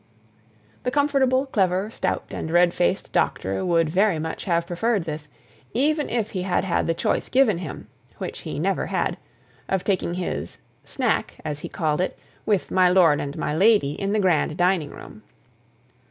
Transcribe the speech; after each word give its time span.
The 0.81 0.89
comfortable, 0.89 1.45
clever, 1.45 1.91
stout, 1.91 2.25
and 2.31 2.49
red 2.49 2.73
faced 2.73 3.11
doctor 3.11 3.63
would 3.63 3.87
very 3.87 4.17
much 4.17 4.45
have 4.45 4.65
preferred 4.65 5.03
this, 5.03 5.27
even 5.75 6.09
if 6.09 6.31
he 6.31 6.41
had 6.41 6.65
had 6.65 6.87
the 6.87 6.95
choice 6.95 7.29
given 7.29 7.59
him 7.59 7.85
(which 8.17 8.39
he 8.39 8.57
never 8.57 8.87
had) 8.87 9.17
of 9.69 9.83
taking 9.83 10.15
his 10.15 10.57
"snack," 10.83 11.35
as 11.45 11.59
he 11.59 11.69
called 11.69 12.01
it, 12.01 12.17
with 12.47 12.71
my 12.71 12.89
lord 12.89 13.21
and 13.21 13.37
my 13.37 13.53
lady, 13.53 13.91
in 13.91 14.11
the 14.11 14.19
grand 14.19 14.57
dining 14.57 14.89
room. 14.89 15.21